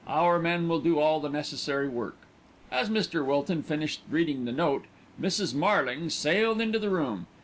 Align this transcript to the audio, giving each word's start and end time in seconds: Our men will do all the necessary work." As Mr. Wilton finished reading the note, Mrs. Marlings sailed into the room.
Our 0.07 0.39
men 0.39 0.67
will 0.67 0.79
do 0.79 0.97
all 0.97 1.19
the 1.19 1.29
necessary 1.29 1.87
work." 1.87 2.17
As 2.71 2.89
Mr. 2.89 3.23
Wilton 3.23 3.61
finished 3.61 4.01
reading 4.09 4.45
the 4.45 4.51
note, 4.51 4.85
Mrs. 5.21 5.53
Marlings 5.53 6.15
sailed 6.15 6.59
into 6.59 6.79
the 6.79 6.89
room. 6.89 7.27